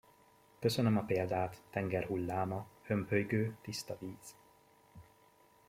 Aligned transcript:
Köszönöm 0.59 0.97
a 0.97 1.01
példát, 1.05 1.61
tenger 1.69 2.05
hulláma, 2.05 2.67
hömpölygő, 2.85 3.55
tiszta 3.61 3.97
víz! 3.99 4.35